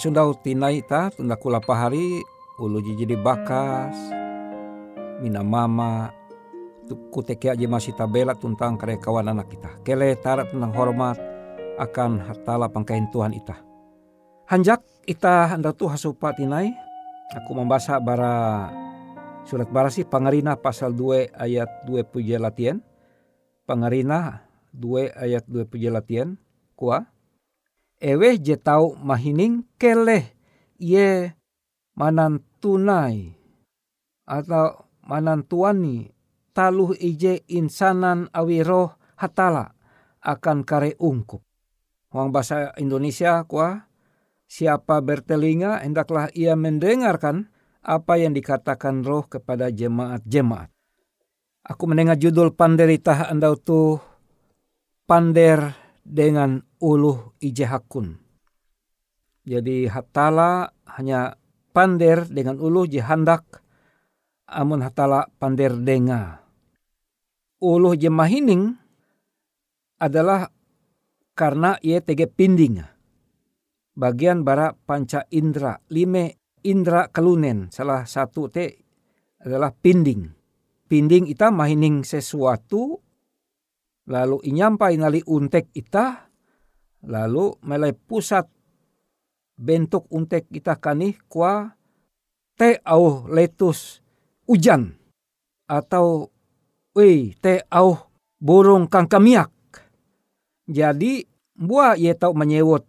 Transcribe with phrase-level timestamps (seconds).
[0.00, 2.24] Hasundau tinai ta tunda kula pahari
[2.56, 3.92] ulu jiji di bakas
[5.20, 6.08] mina mama
[7.12, 11.20] kuteke aja masih tabela tentang kare kawan anak kita kele tarat tentang hormat
[11.76, 13.60] akan hatala pangkain Tuhan ita.
[14.48, 16.72] Hanjak ita anda tu hasupa tinai.
[17.36, 18.72] Aku membaca bara
[19.44, 22.80] surat barasi pangarina pasal 2 ayat 2 puja latihan.
[23.68, 26.40] Pangarina 2 ayat 2 puja latihan.
[26.72, 27.04] Kuah
[28.00, 30.32] ewe je tau mahining keleh
[30.80, 31.36] ye
[31.94, 33.36] manan tunai
[34.24, 36.08] atau manan tuani
[36.56, 39.76] taluh ije insanan awiroh hatala
[40.20, 41.44] akan kare ungkup.
[42.10, 43.86] Wang bahasa Indonesia kuah
[44.50, 50.68] siapa bertelinga hendaklah ia mendengarkan apa yang dikatakan roh kepada jemaat-jemaat.
[51.64, 54.00] Aku mendengar judul panderita anda tuh
[55.06, 58.16] pander dengan uluh ijehakun.
[59.44, 61.38] Jadi hatala hanya
[61.72, 63.64] pander dengan uluh jihandak
[64.50, 66.42] amun hatala pander denga.
[67.60, 68.74] Uluh jemahining
[70.00, 70.48] adalah
[71.36, 72.80] karena ia tege pinding.
[73.96, 78.80] Bagian bara panca indra, lime indra kelunen, salah satu te
[79.40, 80.24] adalah pinding.
[80.88, 82.98] Pinding ita mahining sesuatu
[84.08, 86.30] lalu inyampai nali untek ita,
[87.04, 88.46] lalu melai pusat
[89.60, 91.68] bentuk untek ita kani kwa
[92.56, 94.00] te au letus
[94.48, 94.96] ujan
[95.68, 96.32] atau
[96.96, 97.96] wei te au
[98.40, 99.52] burung kangkamiak.
[100.70, 101.26] Jadi
[101.58, 102.84] buah ia tahu menyewot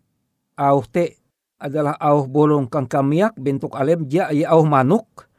[0.56, 1.20] au te
[1.62, 5.30] adalah au burung kangkamiak bentuk alem ja ia au manuk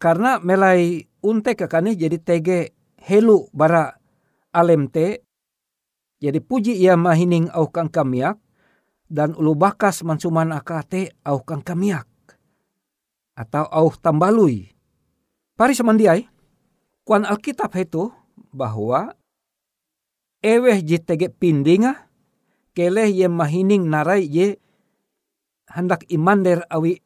[0.00, 3.95] karena melai untek kani jadi tege helu bara
[4.56, 5.20] alem te
[6.16, 8.40] jadi puji ia mahining au kang kamiak
[9.12, 12.08] dan ulu bakas mansuman akate au kang kamiak
[13.36, 14.72] atau au tambalui.
[15.56, 16.24] Pari semandiai,
[17.04, 18.08] kuan Alkitab itu
[18.52, 19.12] bahwa
[20.40, 22.08] eweh jitege pindinga
[22.72, 24.56] keleh ye mahining narai ye
[25.68, 27.00] hendak imander awi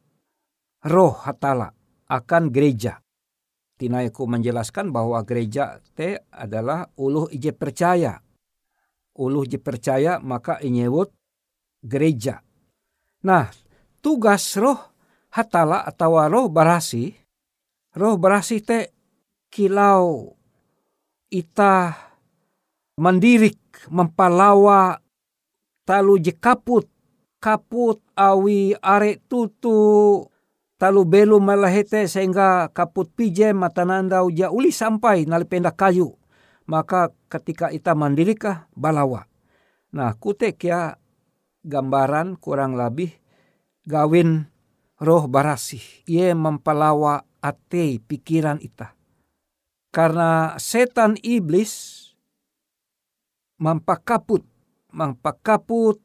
[0.86, 1.74] roh hatala
[2.06, 3.02] akan gereja.
[3.80, 8.20] Tinaiku menjelaskan bahwa gereja te adalah uluh ije percaya
[9.16, 11.12] uluh dipercaya maka inyewut
[11.80, 12.44] gereja.
[13.24, 13.48] Nah,
[14.00, 14.76] tugas roh
[15.32, 17.12] hatala atau roh barasi,
[17.96, 18.78] roh barasi te
[19.52, 20.36] kilau
[21.30, 21.94] ita
[23.00, 23.60] mandirik
[23.92, 24.98] mempalawa
[25.84, 26.88] talu jekaput
[27.40, 30.20] kaput awi are tutu
[30.80, 36.16] talu belu malahete sehingga kaput pije matananda uja uli sampai nali pendak kayu
[36.64, 39.26] maka ketika ita mandirikah balawa.
[39.90, 40.94] Nah kutek ya
[41.66, 43.10] gambaran kurang lebih
[43.82, 44.46] gawin
[45.02, 45.82] roh barasih.
[46.06, 48.94] Ia mempalawa ate pikiran ita.
[49.90, 51.98] Karena setan iblis
[53.58, 54.46] mempakaput,
[54.94, 55.98] mempakaput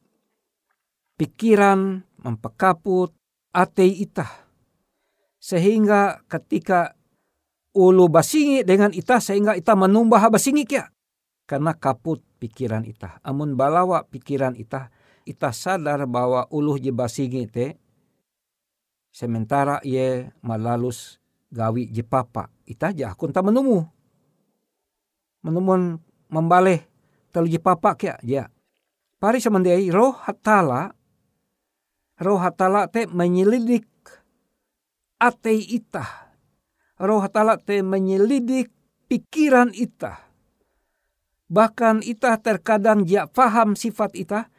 [1.21, 3.13] pikiran, mempakaput
[3.53, 4.44] ate ita.
[5.45, 6.97] Sehingga ketika
[7.77, 10.89] ulu basingi dengan ita sehingga ita menumbah basingi kia.
[11.45, 13.21] Karena kaput pikiran ita.
[13.21, 14.89] Amun balawa pikiran ita,
[15.29, 17.77] ita sadar bahwa ulu je basingi te,
[19.13, 21.21] sementara ia malalus
[21.53, 22.49] gawi je papa.
[22.65, 23.85] Ita jah kun ta menumu.
[25.45, 26.01] Menumun
[26.33, 26.81] membaleh
[27.29, 28.49] telu je papa kia, ya.
[29.21, 30.89] Pari semendai roh hatala,
[32.17, 33.85] roh hatala te menyelidik
[35.25, 36.25] ate ita
[36.99, 38.71] roh hatala te menyelidik
[39.11, 40.23] pikiran ita.
[41.45, 44.49] Bahkan ita terkadang dia faham sifat ita,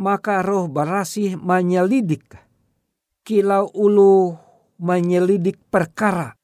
[0.00, 2.34] maka roh barasih menyelidik.
[3.22, 4.34] Kilau ulu
[4.82, 6.34] menyelidik perkara.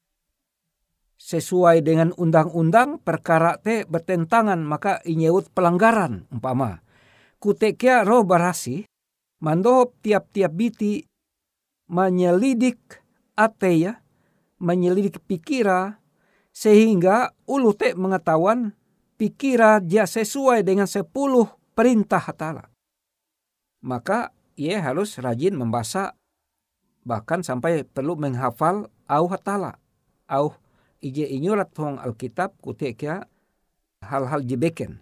[1.19, 6.79] Sesuai dengan undang-undang perkara te bertentangan maka inyewut pelanggaran umpama.
[7.43, 8.87] Kutekia roh barasih
[9.43, 11.03] mandohop tiap-tiap biti
[11.91, 13.03] menyelidik
[13.39, 13.93] ate ya
[14.59, 16.03] menyelidik pikira
[16.51, 18.75] sehingga ulu te mengetahuan
[19.15, 22.67] pikira dia sesuai dengan sepuluh perintah hatala.
[23.79, 26.11] Maka ia harus rajin membaca
[27.07, 29.79] bahkan sampai perlu menghafal au hatala.
[30.27, 30.51] Au
[30.99, 33.23] ije inyurat hong Alkitab kutekia
[34.03, 34.99] hal-hal jebeken.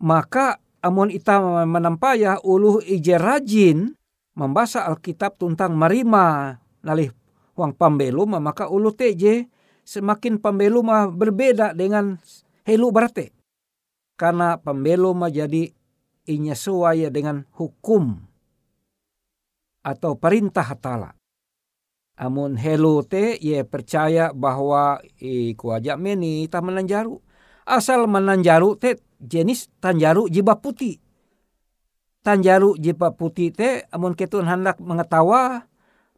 [0.00, 3.96] Maka amun ita menampaya ulu ije rajin
[4.36, 7.12] membaca Alkitab tentang marima nalih
[7.60, 9.52] wang pambelum maka ulu teje
[9.84, 12.16] semakin pambelum berbeda dengan
[12.64, 13.36] helu berate.
[14.16, 15.68] Karena pambelum jadi
[16.28, 18.16] inya suaya dengan hukum
[19.84, 21.12] atau perintah hatala.
[22.20, 27.16] Amun helu te ye percaya bahwa i kuajak meni ta menanjaru.
[27.64, 31.00] Asal menanjaru te jenis tanjaru jiba putih.
[32.20, 35.64] tanjaru jipa putih te amun ketun hendak mengetawa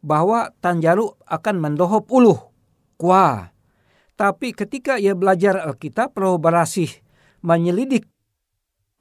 [0.03, 2.51] bahwa tanjaru akan mendohop uluh
[2.99, 3.55] kuah.
[4.13, 6.91] Tapi ketika ia belajar Alkitab, roh berasih
[7.41, 8.05] menyelidik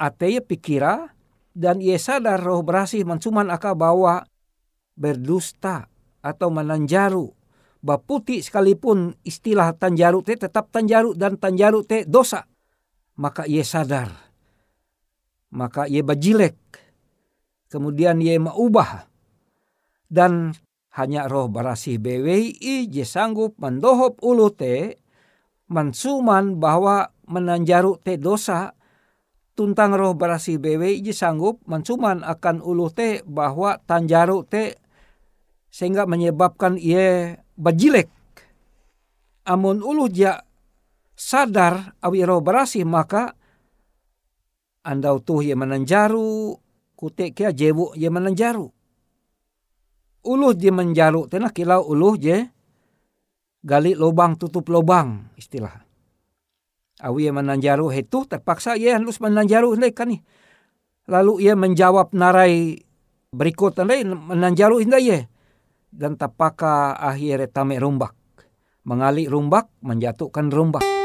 [0.00, 1.12] ataya pikira
[1.52, 4.24] dan ia sadar roh berasih mencuman aka bahwa
[4.96, 5.92] berdusta
[6.24, 7.28] atau menanjaru
[7.82, 12.46] baputi sekalipun istilah tanjaru te tetap tanjaru dan tanjaru te dosa
[13.18, 14.10] maka ia sadar.
[15.52, 16.56] Maka ia bajilek
[17.68, 19.04] kemudian ia maubah
[20.08, 20.56] dan
[20.92, 25.00] hanya roh barasih BWI je sanggup mendohop ulu te
[25.72, 28.76] mensuman bahwa menanjaru te dosa.
[29.52, 34.76] Tuntang roh barasih BWI je sanggup mensuman akan ulu te bahwa tanjaru te
[35.72, 38.12] sehingga menyebabkan ia bajilek.
[39.48, 40.44] Amun ulu ja
[41.16, 43.32] sadar awi roh barasih maka
[44.84, 46.60] andau tuh ia menanjaru
[47.00, 48.81] kutek kia jebu ia menanjaru
[50.22, 52.46] uluh dia menjaru tena kilau uluh je
[53.62, 55.82] gali lubang tutup lubang istilah.
[57.02, 60.22] Awi ia menanjaru itu terpaksa ia harus menanjaru kan nih.
[61.10, 62.78] Lalu ia menjawab narai
[63.34, 65.26] berikut tandai menanjaru indah ye.
[65.92, 68.14] Dan tapaka akhirnya tame rumbak.
[68.86, 71.01] Mengali rumbak menjatuhkan rumbak.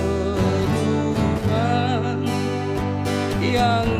[3.43, 3.94] yang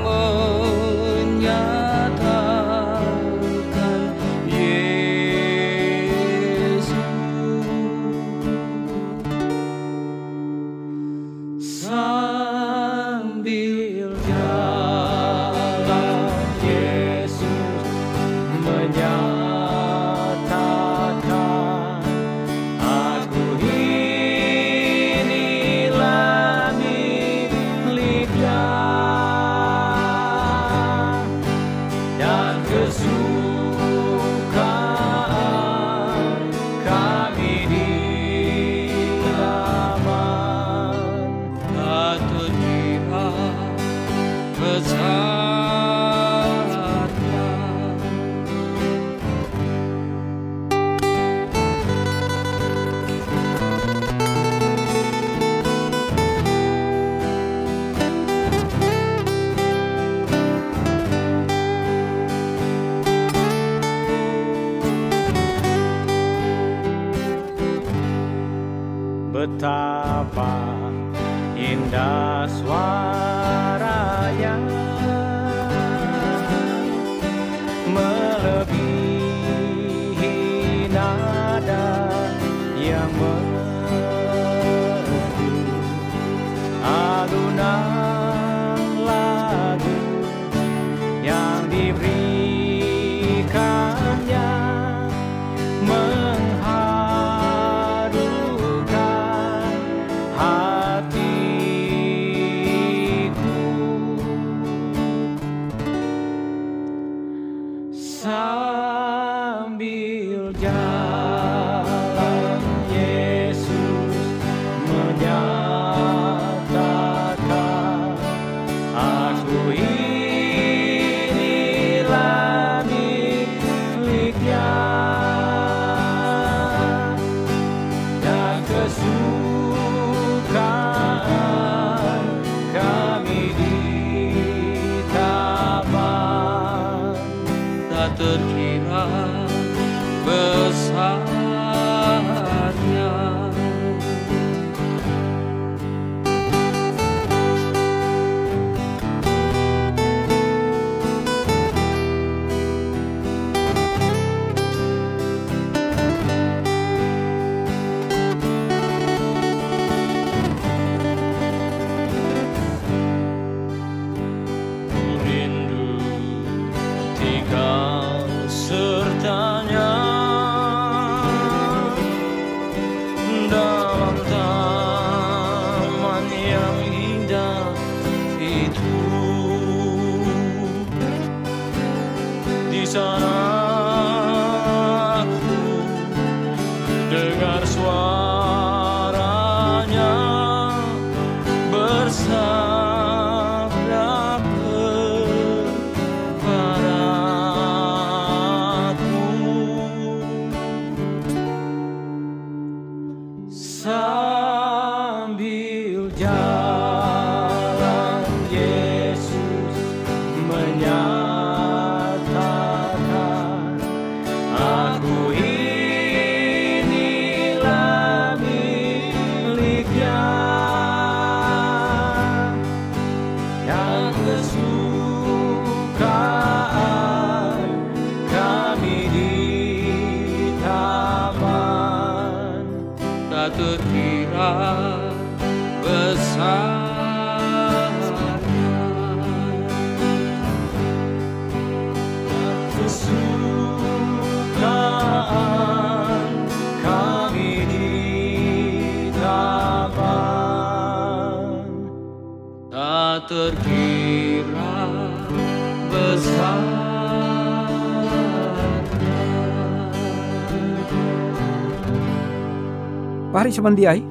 [263.45, 264.01] Pari semandiai,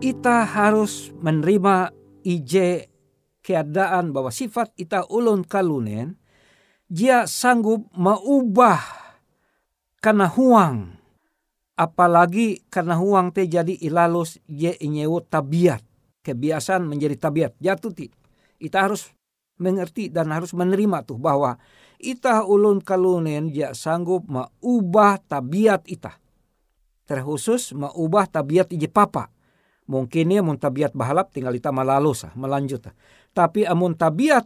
[0.00, 1.92] ita harus menerima
[2.24, 2.88] ije
[3.44, 6.16] keadaan bahwa sifat ita ulun kalunen,
[6.88, 8.80] dia sanggup mengubah
[10.00, 10.88] karena huang.
[11.76, 15.84] Apalagi karena huang te jadi ilalus je inyewo tabiat.
[16.24, 17.60] Kebiasaan menjadi tabiat.
[17.60, 18.08] Jatuh ti.
[18.56, 19.12] Ita harus
[19.60, 21.60] mengerti dan harus menerima tuh bahwa
[22.00, 26.24] ita ulun kalunen dia sanggup mengubah tabiat ita
[27.06, 29.30] terkhusus mengubah tabiat ije papa.
[29.86, 32.90] Mungkin ya mun tabiat bahalap tinggal ita malalus melanjut.
[33.30, 34.44] Tapi amun tabiat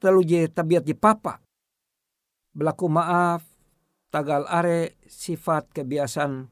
[0.00, 1.44] telu je tabiat je papa.
[2.56, 3.44] Berlaku maaf,
[4.08, 6.48] tagal are sifat kebiasaan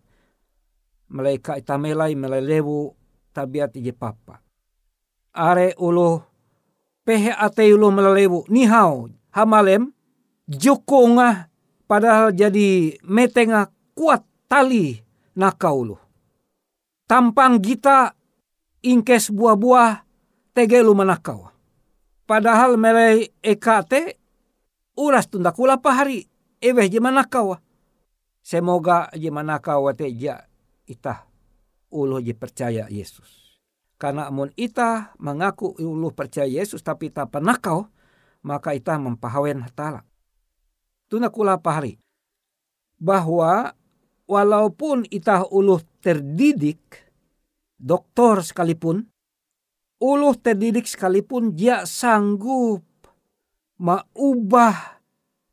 [1.08, 2.92] mereka ita melai melelewu
[3.32, 4.44] tabiat ije papa.
[5.32, 6.20] Are ulu
[7.08, 9.96] pehe ate ulu melelewu nihau hamalem
[10.44, 11.48] joko ngah
[11.88, 15.08] padahal jadi metengah kuat tali
[15.38, 15.94] nakaulu.
[17.07, 18.12] Tampang gita
[18.83, 20.03] ingkes buah-buah
[20.53, 21.48] tegelu manakau.
[22.27, 24.18] Padahal melei ekate
[24.98, 26.27] uras tunda kula pahari
[26.61, 27.57] eweh je manakau.
[28.42, 30.44] Semoga je manakau te ja
[30.85, 31.24] itah
[31.88, 33.61] ulu je percaya Yesus.
[33.96, 37.88] Karena amun ita mengaku ulu percaya Yesus tapi tak penakau,
[38.44, 40.05] maka ita mempahawen hatala.
[41.09, 41.96] Tuna kula pahari.
[42.98, 43.72] Bahwa
[44.29, 46.79] walaupun itah uluh terdidik,
[47.81, 49.09] doktor sekalipun,
[49.99, 52.85] uluh terdidik sekalipun dia sanggup
[53.81, 55.01] mengubah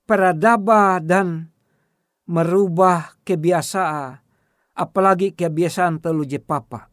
[0.04, 1.50] peradaba dan
[2.28, 4.20] merubah kebiasaan,
[4.76, 6.92] apalagi kebiasaan telu je papa.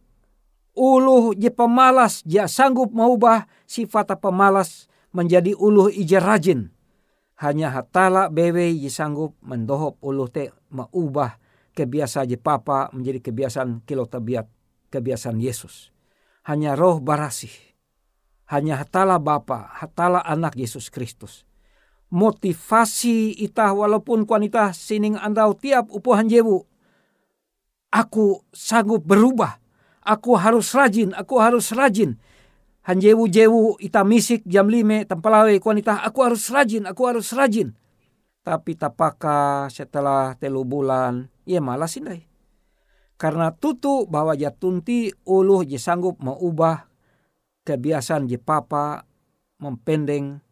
[0.72, 6.72] Uluh je pemalas, dia sanggup mengubah sifat pemalas menjadi uluh ije rajin.
[7.36, 11.41] Hanya hatala bewe je sanggup mendohop uluh te mengubah
[11.72, 14.48] kebiasaan papa menjadi kebiasaan kilo tabiat
[14.92, 15.88] kebiasaan Yesus.
[16.44, 17.72] Hanya roh barasih.
[18.52, 21.48] Hanya hatala Bapa, hatala anak Yesus Kristus.
[22.12, 26.68] Motivasi itah walaupun kuanita sining andau tiap upuhan jewu.
[27.88, 29.56] Aku sanggup berubah.
[30.04, 32.20] Aku harus rajin, aku harus rajin.
[32.84, 37.72] Hanjewu jewu ita misik jam lime tempalawe kuanita aku harus rajin, aku harus rajin.
[38.42, 42.26] Tapi tapaka setelah telu bulan ia malas indai.
[43.16, 46.90] Karena tutu bahwa jatunti uluh je sanggup mengubah
[47.62, 49.06] kebiasaan je papa
[49.62, 50.42] mempendeng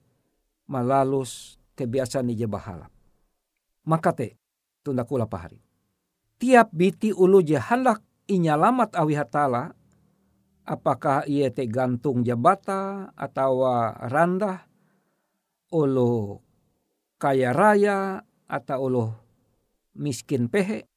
[0.70, 2.92] malalus kebiasaan je bahalap.
[3.82, 4.38] Maka te
[4.86, 5.58] tunda kula pahari.
[6.40, 8.00] Tiap biti ulu je hendak
[8.30, 9.74] inyalamat awi hatala
[10.64, 13.66] apakah ia te gantung jabata atau
[14.06, 14.70] randah
[15.74, 16.38] ulu
[17.18, 19.06] kaya raya atau ulu
[20.00, 20.88] miskin pehe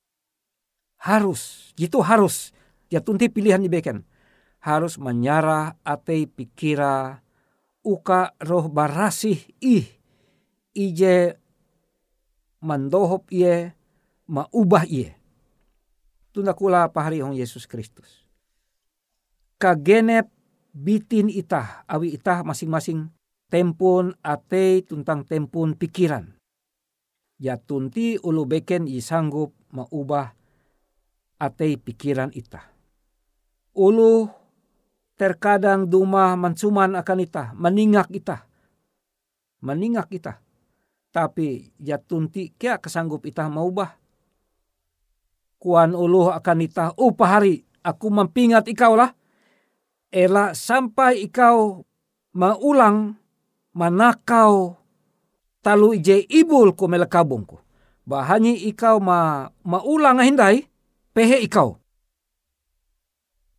[1.04, 2.56] harus itu harus.
[2.88, 4.08] Ya tunti pilihan dibeken
[4.64, 7.20] harus menyarah atei pikira
[7.84, 9.86] uka roh barasih ih.
[10.74, 11.38] Ije
[12.64, 13.76] mandohop iye
[14.26, 14.88] maubah
[16.34, 18.26] tunda kula pahari hong Yesus Kristus.
[19.62, 20.32] Kagenep
[20.74, 23.14] bitin itah awi itah masing-masing
[23.54, 26.34] tempun atei tentang tempun pikiran
[27.44, 30.32] ya tunti ulu beken i sanggup maubah
[31.36, 32.72] atei pikiran ita.
[33.76, 34.32] Ulu
[35.20, 38.48] terkadang duma mansuman akan ita, meningak ita.
[39.60, 40.40] Meningak ita.
[41.12, 44.00] Tapi ya tunti kia kesanggup ita maubah.
[45.60, 49.12] Kuan ulu akan ita, upah hari aku mempingat ikau lah.
[50.14, 51.84] Ela sampai ikau
[52.32, 53.18] maulang
[53.74, 54.78] manakau
[55.64, 57.58] talu ije ibul ko melekabungku.
[58.04, 60.68] Bahanyi ikau ma maulang hindai
[61.16, 61.80] pehe ikau.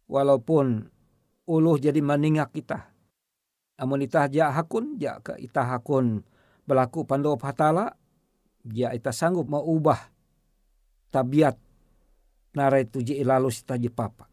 [0.04, 0.84] Walaupun
[1.48, 2.92] uluh jadi meningak kita.
[3.80, 6.22] Amun itah ja hakun, ja ke itah hakun
[6.68, 7.96] berlaku pandu hatala,
[8.68, 9.98] ja ita sanggup mau ubah
[11.10, 11.58] tabiat
[12.54, 14.30] narai tuji ilalu sita papa.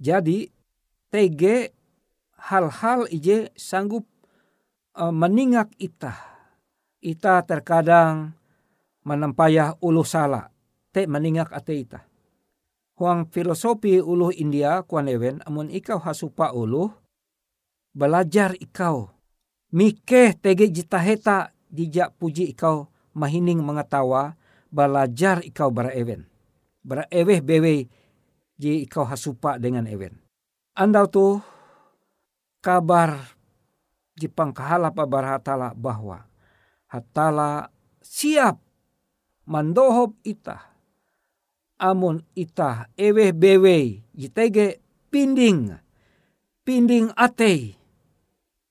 [0.00, 0.48] Jadi
[1.12, 1.42] TG
[2.48, 4.08] hal-hal ije sanggup
[4.96, 6.14] uh, meningak ita.
[7.00, 8.36] Ita terkadang
[9.04, 10.52] menempayah ulu salah
[10.92, 12.10] te meningak ate ita.
[13.00, 16.92] huang filosofi uluh India kuan ewen amun ikau hasupa uluh
[17.96, 19.08] belajar ikau
[19.72, 24.36] mikeh tege jitaheta dijak puji ikau mahining mengetawa
[24.68, 26.28] belajar ikau bara ewen
[26.84, 27.88] bara eweh bewe
[28.60, 30.20] ji ikau hasupa dengan ewen
[30.76, 31.26] andau tu
[32.60, 33.32] kabar
[34.18, 36.26] jipang kahala pabar hatala bahwa
[36.90, 37.70] hatala
[38.02, 38.58] siap
[39.46, 40.70] mandohop ita
[41.80, 45.74] amun ita eweh bewe jitege pinding
[46.62, 47.74] pinding ate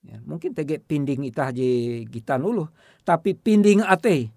[0.06, 2.70] ya, mungkin tege pinding ita je gitan ulu
[3.04, 4.30] tapi pinding ate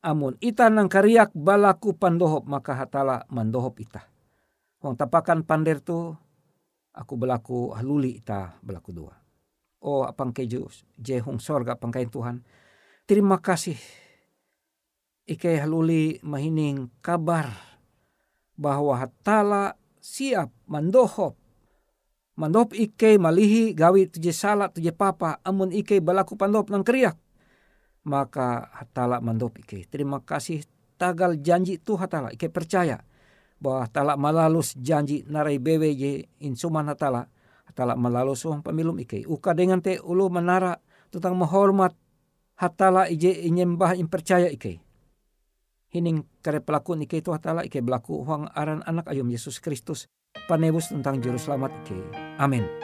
[0.00, 4.08] amun ita nang kariak balaku pandohop maka hatala mandohop ita
[4.84, 6.12] wong tapakan pander tu
[6.92, 9.23] aku belaku haluli ita belaku dua
[9.84, 10.64] oh apang keju
[10.96, 12.40] jehung sorga pangkain Tuhan
[13.04, 13.76] terima kasih
[15.24, 17.48] Ike haluli mahining kabar
[18.60, 21.32] bahwa hatala siap mandohop.
[22.36, 27.16] Mandohop ike malihi gawi tuje salah tuje papa amun ike balaku pandohop nang keriak.
[28.04, 29.88] Maka hatala mandohop ike.
[29.88, 30.60] Terima kasih
[31.00, 32.28] tagal janji tu hatala.
[32.28, 33.00] Ike percaya
[33.56, 37.32] bahwa hatala malalus janji narai bewe je insuman hatala.
[37.74, 39.26] Hatala malalus uang pemilum ike.
[39.26, 40.78] Uka dengan te ulu menara
[41.10, 41.90] tentang menghormat
[42.54, 44.78] hatala ije inyembah impercaya ike
[45.94, 50.10] hining kare pelaku ike itu hatala ike belaku huang aran anak ayum Yesus Kristus
[50.50, 51.98] panebus tentang juru selamat ike.
[52.42, 52.83] Amin.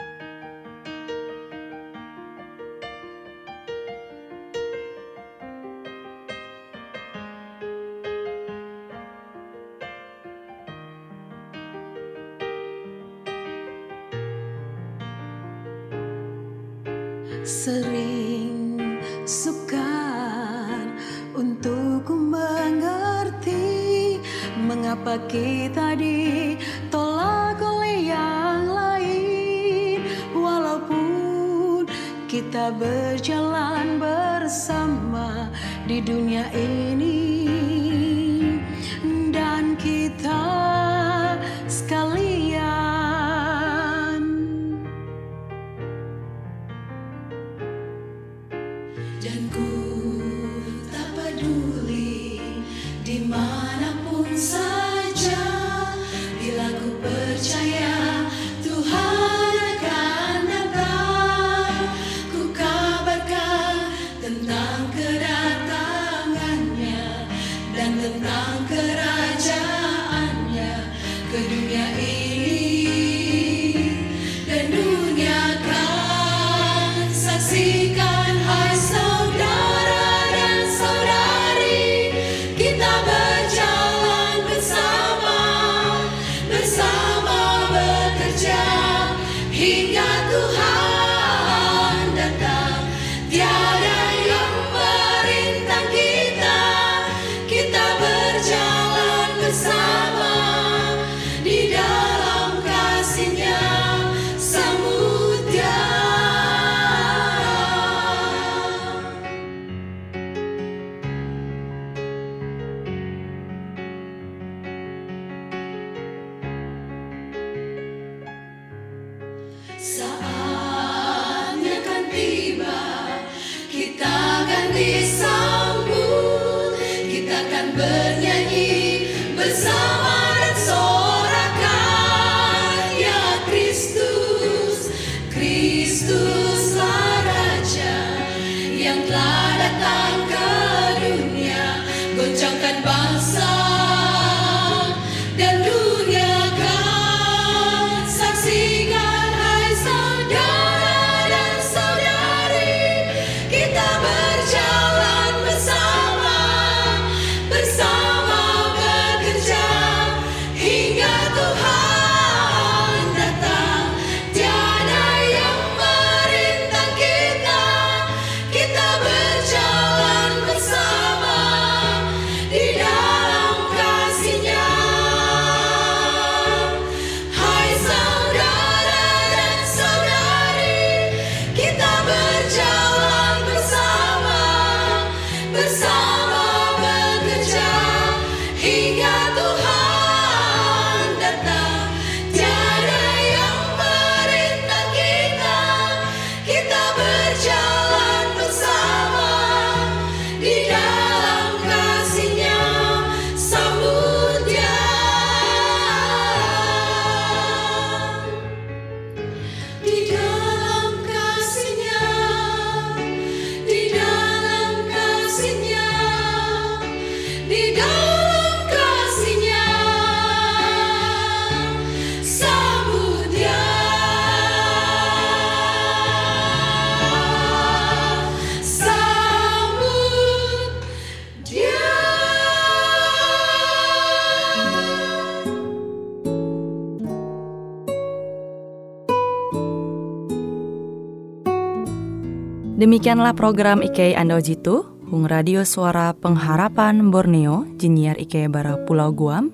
[242.91, 249.47] Demikianlah program Ike Ando Jitu, Hung Radio Suara Pengharapan Borneo, Jinier Ike Bara Pulau Guam.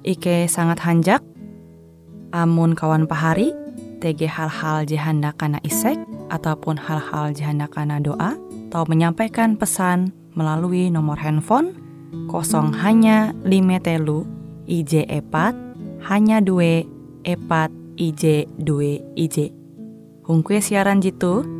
[0.00, 1.20] Ike sangat hanjak,
[2.32, 3.52] amun kawan pahari,
[4.00, 6.00] TG hal-hal jihanda kana isek,
[6.32, 8.40] ataupun hal-hal jihanda kana doa,
[8.72, 11.76] atau menyampaikan pesan melalui nomor handphone
[12.32, 14.24] kosong hanya lima telu
[14.64, 15.52] IJ epat
[16.08, 16.88] hanya dua
[17.28, 17.68] epat
[18.00, 19.52] IJ dua IJ.
[20.24, 21.59] Hung kue siaran jitu,